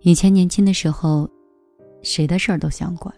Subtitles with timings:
[0.00, 1.28] 以前年轻的时候，
[2.02, 3.12] 谁的事儿都想管，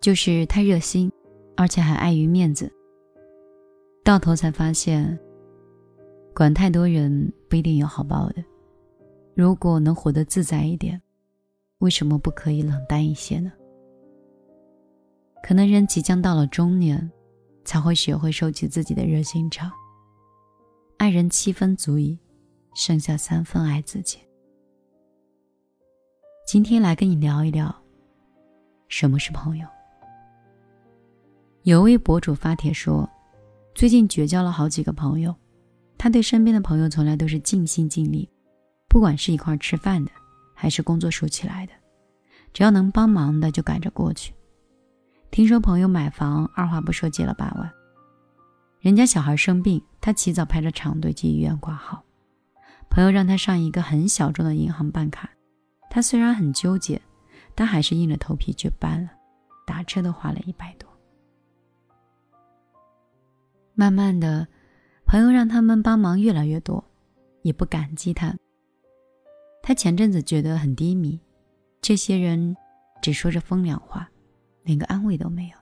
[0.00, 1.10] 就是太热心，
[1.56, 2.72] 而且还碍于面子。
[4.04, 5.18] 到头才发现，
[6.34, 8.44] 管太多人不一定有好报的。
[9.34, 11.00] 如果能活得自在一点，
[11.78, 13.52] 为什么不可以冷淡一些呢？
[15.42, 17.10] 可能人即将到了中年，
[17.64, 19.70] 才会学会收起自己的热心肠。
[20.96, 22.18] 爱人七分足矣，
[22.74, 24.18] 剩下三分爱自己。
[26.52, 27.72] 今天来跟你聊一聊，
[28.88, 29.68] 什么是朋友。
[31.62, 33.08] 有位博主发帖说，
[33.72, 35.32] 最近绝交了好几个朋友，
[35.96, 38.28] 他对身边的朋友从来都是尽心尽力，
[38.88, 40.10] 不管是一块吃饭的，
[40.52, 41.72] 还是工作熟起来的，
[42.52, 44.34] 只要能帮忙的就赶着过去。
[45.30, 47.70] 听说朋友买房，二话不说借了八万。
[48.80, 52.02] 人家小孩生病，他起早排着长队去医院挂号。
[52.88, 55.30] 朋友让他上一个很小众的银行办卡，
[55.90, 57.02] 他虽然很纠结，
[57.54, 59.10] 但还是硬着头皮去办了。
[59.66, 60.88] 打车都花了一百多。
[63.74, 64.48] 慢慢的，
[65.04, 66.82] 朋友让他们帮忙越来越多，
[67.42, 68.34] 也不感激他。
[69.62, 71.20] 他前阵子觉得很低迷，
[71.82, 72.56] 这些人
[73.02, 74.08] 只说着风凉话。
[74.62, 75.56] 连个安慰都没有，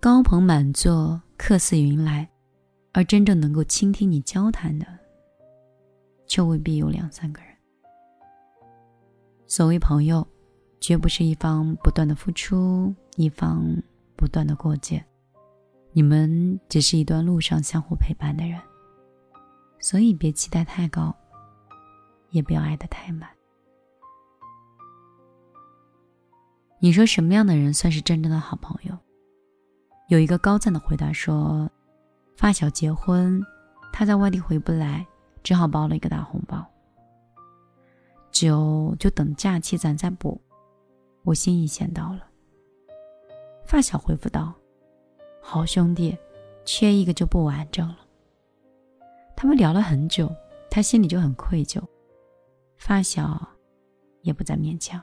[0.00, 2.26] 高朋满座，客似云来，
[2.92, 4.86] 而真正能够倾听你交谈的，
[6.26, 7.47] 却未必有两三个人。
[9.50, 10.28] 所谓朋友，
[10.78, 13.64] 绝不是一方不断的付出，一方
[14.14, 15.02] 不断的过节，
[15.92, 18.60] 你们只是一段路上相互陪伴的人，
[19.80, 21.16] 所以别期待太高，
[22.28, 23.26] 也不要爱得太满。
[26.78, 28.94] 你说什么样的人算是真正的好朋友？
[30.08, 31.70] 有一个高赞的回答说
[32.36, 33.42] ：“发小结婚，
[33.94, 35.06] 他在外地回不来，
[35.42, 36.62] 只好包了一个大红包。
[38.38, 40.40] 酒就等假期咱再补。”
[41.24, 42.24] 我心意先到了。
[43.64, 44.54] 发小回复道
[45.42, 46.16] ：“好兄弟，
[46.64, 47.98] 缺一个就不完整了。”
[49.36, 50.32] 他们聊了很久，
[50.70, 51.82] 他心里就很愧疚，
[52.76, 53.48] 发小
[54.22, 55.02] 也不再勉强。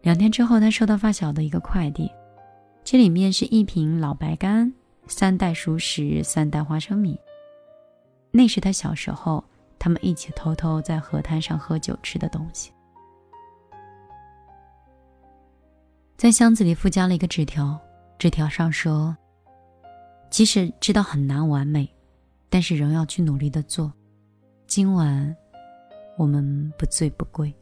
[0.00, 2.10] 两天之后，他收到发小的一个快递，
[2.82, 4.72] 这里面是一瓶老白干、
[5.06, 7.18] 三袋熟食、三袋花生米。
[8.30, 9.44] 那是他小时候
[9.78, 12.72] 他们一起偷偷在河滩上喝酒吃的东西。
[16.16, 17.78] 在箱子里附加了一个纸条，
[18.18, 19.16] 纸条上说
[20.30, 21.88] ：“即使知道很难完美，
[22.50, 23.92] 但是仍要去努力的做。
[24.66, 25.36] 今晚，
[26.16, 27.54] 我们不醉不归。”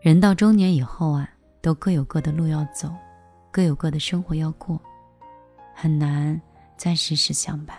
[0.00, 1.28] 人到中年以后啊，
[1.60, 2.90] 都各有各的路要走，
[3.52, 4.80] 各有各的生活要过，
[5.74, 6.40] 很难
[6.76, 7.76] 再时时相伴。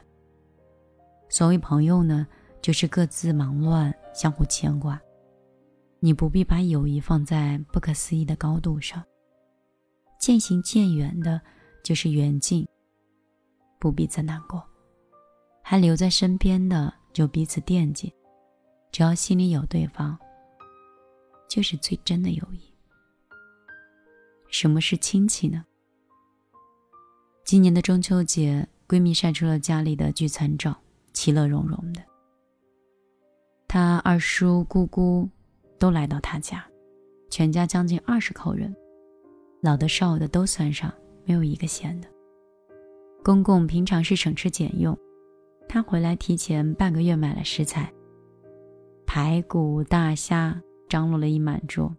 [1.29, 2.27] 所谓朋友呢，
[2.63, 4.97] 就是各自忙乱，相互牵挂。
[5.99, 9.03] 你不必把友谊放在不可思议的高度上，
[10.17, 11.41] 渐行渐远的，
[11.83, 12.65] 就是缘尽。
[13.79, 14.63] 不必再难过，
[15.61, 18.13] 还留在身边的就彼此惦记，
[18.93, 20.17] 只要心里有对方。
[21.49, 22.73] 就是最真的友谊。
[24.49, 25.65] 什么是亲戚呢？
[27.43, 30.75] 今年的中秋节，闺蜜晒出了家里的聚餐照，
[31.11, 32.01] 其乐融融的。
[33.73, 35.27] 他二叔、姑姑
[35.79, 36.63] 都来到他家，
[37.31, 38.71] 全家将近二十口人，
[39.63, 40.93] 老的少的都算上，
[41.25, 42.07] 没有一个闲的。
[43.23, 44.95] 公公平常是省吃俭用，
[45.67, 47.91] 他回来提前半个月买了食材，
[49.07, 50.61] 排骨、大虾。
[50.87, 51.91] 张罗了一满桌，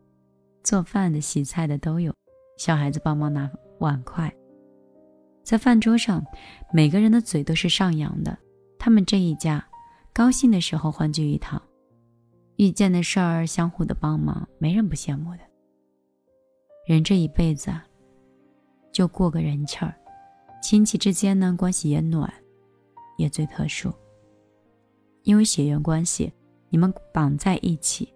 [0.63, 2.15] 做饭的、洗菜的都有，
[2.57, 4.33] 小孩子帮忙拿碗筷。
[5.43, 6.25] 在饭桌上，
[6.73, 8.39] 每个人的嘴都是上扬的。
[8.79, 9.67] 他们这一家，
[10.15, 11.61] 高兴的时候欢聚一堂，
[12.55, 15.41] 遇见的事儿相互的帮忙，没人不羡慕的。
[16.87, 17.85] 人这一辈子啊，
[18.93, 19.93] 就过个人气儿，
[20.63, 22.33] 亲戚之间呢关系也暖，
[23.19, 23.93] 也最特殊，
[25.25, 26.33] 因为血缘关系，
[26.69, 28.09] 你们绑在一起。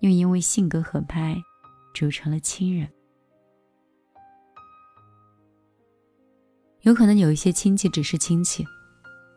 [0.00, 1.34] 又因为性格合拍，
[1.94, 2.86] 组成了亲人。
[6.82, 8.62] 有可能有一些亲戚只是亲戚。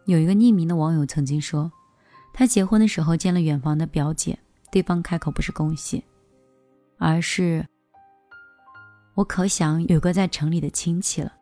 [0.06, 1.72] 有一个匿名的网友曾经说，
[2.40, 4.40] 他结婚的时候见了远房的表姐，
[4.72, 6.02] 对方开口不是恭喜，
[6.98, 7.68] 而是
[9.14, 11.34] “我可想有个在城里的亲戚了。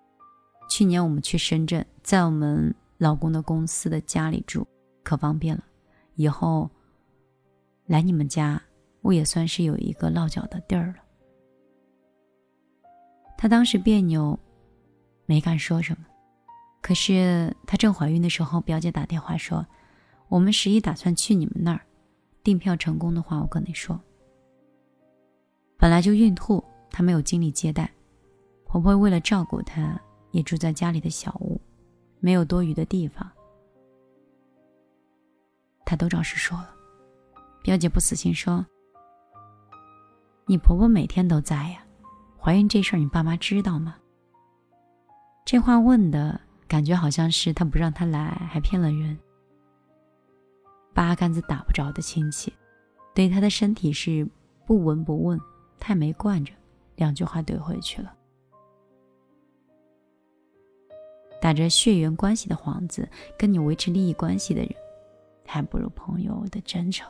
[0.67, 4.67] 去年我们去深圳，在我们老公的公司的家里住，
[5.03, 5.63] 可方便了。
[6.15, 6.67] 以后
[7.85, 8.59] 来你们家。”
[9.01, 10.95] 我也算是有一个落脚的地儿了。
[13.38, 14.38] 她当时别扭，
[15.27, 16.05] 没敢说什么。
[16.81, 19.65] 可是她正怀孕的时候，表姐打电话说
[20.29, 21.81] ：“我们十一打算去你们那儿，
[22.44, 24.00] 订票成功的话，我跟你说，
[25.77, 27.89] 本来就孕吐，她没有精力接待，
[28.65, 30.00] 婆婆为了照顾她，
[30.31, 31.59] 也住在家里的小屋，
[32.19, 33.29] 没有多余的地方，
[35.85, 36.73] 她都找事说了。
[37.63, 38.65] 表姐不死心说
[40.45, 41.85] ：“你婆婆每天都在呀，
[42.38, 43.95] 怀孕这事儿你爸妈知道吗？”
[45.45, 49.18] 这话问的感觉好像是她不让她来，还骗了人。
[50.97, 52.51] 八竿子打不着的亲戚，
[53.13, 54.27] 对他的身体是
[54.65, 55.39] 不闻不问，
[55.77, 56.51] 太没惯着，
[56.95, 58.11] 两句话怼回去了。
[61.39, 63.07] 打着血缘关系的幌子
[63.38, 64.73] 跟你维持利益关系的人，
[65.45, 67.07] 还不如朋友的真诚。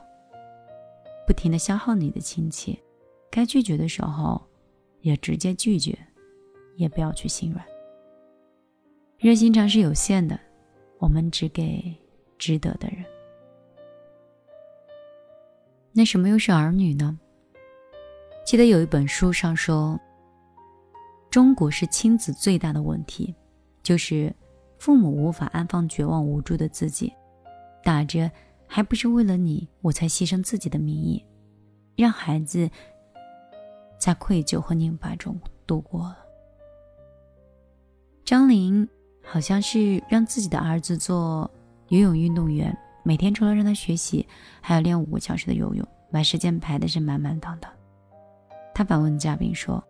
[1.25, 2.77] 不停的消耗你的亲戚，
[3.31, 4.45] 该拒绝的时候，
[4.99, 5.97] 也直接拒绝，
[6.75, 7.65] 也不要去心软。
[9.17, 10.37] 热心肠是有限的，
[10.99, 11.95] 我们只给
[12.37, 13.05] 值得的人。
[15.97, 17.17] 那什么又是儿女呢？
[18.45, 19.99] 记得有一本书上说，
[21.31, 23.33] 中国是亲子最大的问题，
[23.81, 24.31] 就是
[24.77, 27.11] 父母无法安放绝望无助的自己，
[27.83, 28.29] 打着。
[28.69, 31.25] 还不是为了你，我才牺牲自己的名义，
[31.95, 32.69] 让孩子
[33.97, 36.17] 在愧疚和拧巴中度过了。
[38.23, 38.87] 张琳
[39.23, 41.49] 好像是让自己的儿子做
[41.87, 44.27] 游泳运动员，每天除了让他学习，
[44.67, 47.71] 还要练五个小时的游泳，把时间排的是满满当当。
[48.75, 49.81] 他反问嘉宾说：“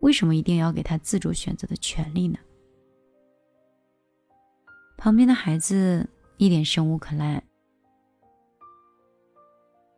[0.00, 2.38] 为什么一定要给他自主选择的权利呢？”
[4.98, 6.06] 旁边的孩子
[6.36, 7.42] 一脸生无可恋。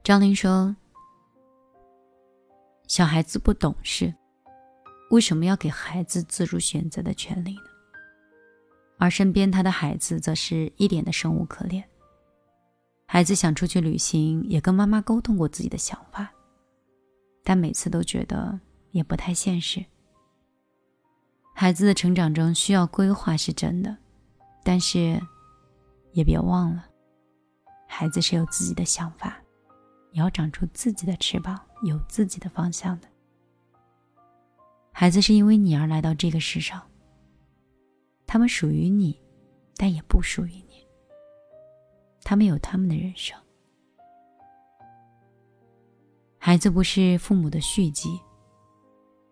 [0.04, 0.76] 张琳说
[2.86, 4.14] ：“小孩子不懂事，
[5.10, 7.70] 为什么要给孩子自主选择的权利呢？”
[8.98, 11.82] 而身边他的孩子则是一脸的生无可恋。
[13.06, 16.28] 孩子想出去旅行，也跟妈妈沟通过自己的想法，
[17.42, 18.60] 但每次都觉得
[18.90, 19.84] 也不太现实。
[21.54, 23.96] 孩子的成长中需要规划是真的，
[24.62, 25.20] 但是
[26.12, 26.84] 也别忘了，
[27.86, 29.40] 孩子是有自己的想法。
[30.12, 33.08] 也要长出自己的翅膀，有自己的方向的。
[34.90, 36.82] 孩子是因为你而来到这个世上，
[38.26, 39.20] 他们属于你，
[39.76, 40.65] 但也不属于你。
[42.26, 43.38] 他们有他们的人生。
[46.38, 48.20] 孩子不是父母的续集，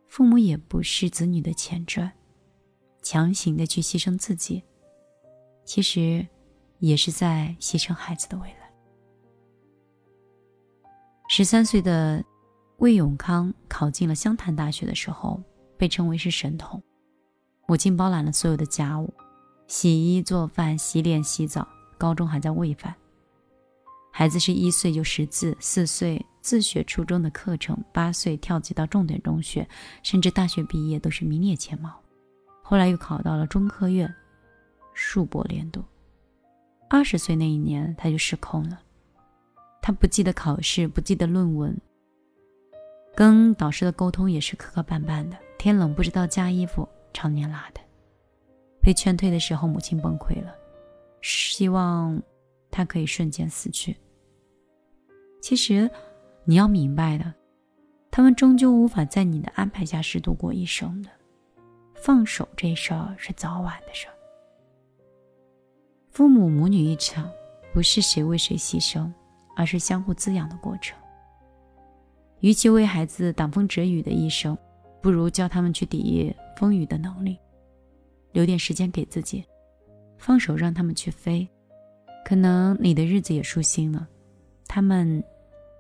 [0.07, 2.13] 父母也不是子女的前传。
[3.03, 4.63] 强行的去牺牲自己，
[5.65, 6.25] 其实
[6.79, 8.73] 也是在牺牲孩子的未来。
[11.29, 12.25] 十三岁的
[12.77, 15.43] 魏永康考进了湘潭大学的时候，
[15.77, 16.81] 被称为是神童。
[17.67, 19.13] 母亲包揽了所有的家务，
[19.67, 21.67] 洗衣、做饭、洗脸、洗澡。
[22.05, 22.95] 高中还在喂饭。
[24.13, 29.67] 孩子是一岁就识字，四岁自学初中的课程，八岁跳级到重点中学，
[30.03, 31.99] 甚至大学毕业都是名列前茅。
[32.63, 34.15] 后来又考到了中科院，
[34.93, 35.83] 数博连读。
[36.91, 38.79] 二十岁那一年，他就失控了。
[39.81, 41.75] 他不记得考试，不记得论文，
[43.17, 45.39] 跟导师的沟通也是磕磕绊绊的。
[45.57, 47.81] 天冷不知道加衣服，常年拉的。
[48.83, 50.55] 被劝退的时候，母亲崩溃了，
[51.25, 52.23] 希望
[52.71, 53.97] 他可以瞬间死去。
[55.41, 55.91] 其实，
[56.45, 57.35] 你要明白的，
[58.11, 61.11] 他们终究无法在你的安排下是度过一生的。
[61.95, 64.15] 放手这事儿是早晚的事儿。
[66.11, 67.31] 父母母女一场，
[67.73, 69.11] 不是谁为谁牺牲。
[69.57, 70.99] 而是相互滋养的过程。
[72.41, 74.59] 与其为孩子挡风遮雨的一生，
[75.01, 77.39] 不如教他们去抵御风雨的能力。
[78.33, 79.45] 留点时间给自己，
[80.25, 81.47] 放手让他们去飞。
[82.25, 84.09] 可能你的日子也舒心了，
[84.67, 85.23] 他们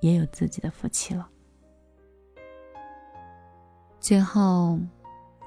[0.02, 1.26] 也有自己的福气了。
[3.98, 4.78] 最后，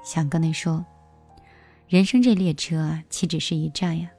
[0.02, 0.84] 想跟你说，
[1.86, 4.10] 人生这列车啊，岂止是一站呀？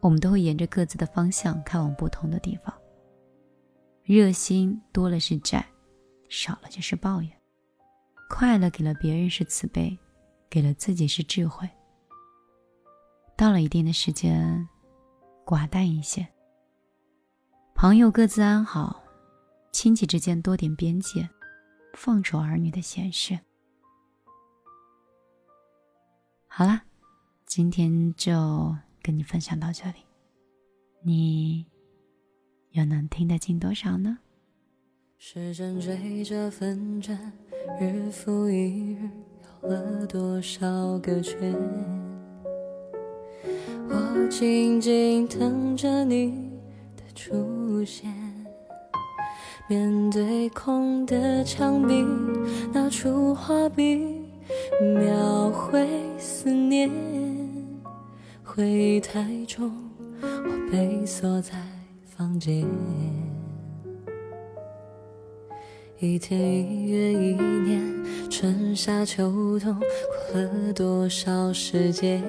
[0.00, 2.74] 我们都会沿着各自的方向开往不同的地方。
[4.02, 5.64] 热心多了是债，
[6.28, 7.30] 少了就是抱怨。
[8.28, 9.96] 快乐给了别人是慈悲，
[10.50, 11.68] 给了自己是智慧。
[13.38, 14.68] 到了一定的时间，
[15.46, 16.26] 寡淡一些。
[17.72, 19.00] 朋友各自安好，
[19.70, 21.28] 亲戚之间多点边界，
[21.94, 23.38] 放手儿女的闲事。
[26.48, 26.82] 好了，
[27.46, 29.98] 今天就跟你分享到这里，
[31.04, 31.64] 你。
[32.72, 34.18] 又能听得进多少呢？
[35.16, 37.32] 时针追着分针，
[37.80, 39.08] 日复一日，
[39.62, 41.97] 绕了多少个圈？
[43.90, 46.50] 我静静等着你
[46.96, 48.12] 的出现。
[49.68, 52.04] 面对空的墙壁，
[52.72, 54.22] 拿出画笔，
[54.80, 55.86] 描绘
[56.18, 56.90] 思念。
[58.42, 59.70] 回忆太重，
[60.22, 61.52] 我被锁在
[62.04, 62.66] 房间。
[65.98, 69.76] 一天一月一年，春夏秋冬，
[70.32, 72.22] 过了多少时间？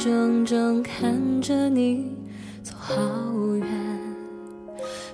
[0.00, 2.16] 怔怔看着你
[2.62, 2.96] 走好
[3.56, 3.68] 远。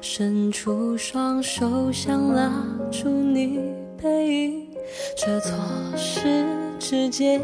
[0.01, 3.59] 伸出双手想拉住你
[4.01, 4.69] 背影，
[5.17, 5.59] 这错
[5.97, 6.47] 失
[6.79, 7.43] 之间，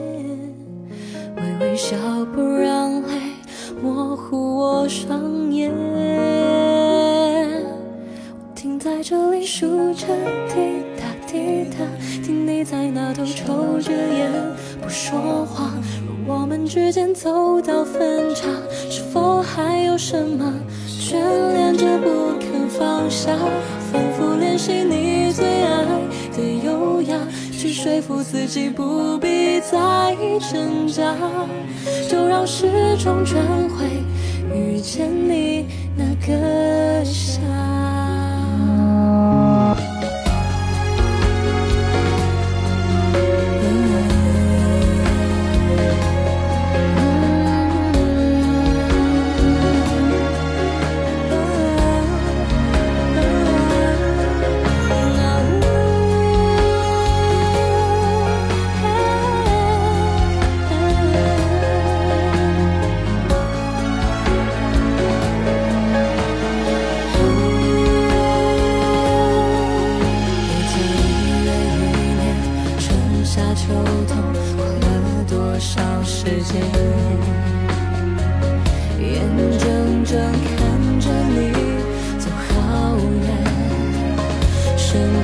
[1.37, 1.97] 微微笑
[2.33, 3.09] 不让泪
[3.83, 5.73] 模糊我双眼。
[8.39, 10.07] 我停在这里数着
[10.47, 11.79] 滴答滴答，
[12.23, 14.31] 听你在那头抽着烟
[14.81, 15.73] 不说话。
[16.27, 18.47] 我们之间走到分岔，
[18.91, 20.55] 是否还有什么
[20.87, 21.15] 眷
[21.53, 22.53] 恋着不肯？
[22.69, 23.37] 放下，
[23.93, 25.85] 反复练习你最爱
[26.35, 27.19] 的优雅，
[27.53, 30.17] 去说服自己不必再
[30.51, 31.15] 挣扎，
[32.09, 32.67] 就让时
[32.99, 33.85] 钟转回
[34.55, 36.62] 遇见你那个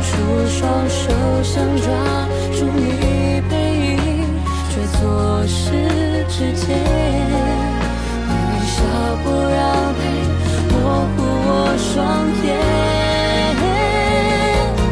[0.08, 0.14] 出
[0.48, 1.10] 双手
[1.42, 1.86] 想抓
[2.52, 3.52] 住你背
[3.86, 3.96] 影，
[4.70, 4.98] 却错
[5.46, 5.66] 失
[6.28, 6.66] 指尖。
[8.26, 8.76] 微微笑，
[9.22, 9.60] 不让
[9.98, 10.02] 泪
[10.70, 10.74] 模
[11.12, 11.86] 糊我双
[12.42, 12.48] 眼。
[13.60, 14.82] 我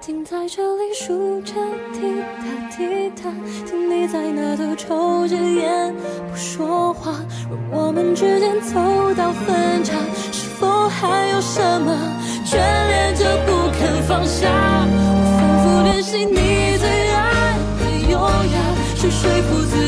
[0.00, 1.52] 停在这里数着
[1.92, 1.96] 滴
[2.38, 2.44] 答
[2.76, 2.78] 滴
[3.20, 3.22] 答，
[3.66, 5.92] 听你在那头抽着烟
[6.30, 7.16] 不说话。
[7.50, 9.92] 若我们之间走到分岔，
[10.30, 11.98] 是否还有什么？
[12.44, 12.81] 却。
[14.12, 14.46] 放下？
[14.46, 18.56] 我反复练习你最爱的优雅，
[18.94, 19.81] 去说服自己。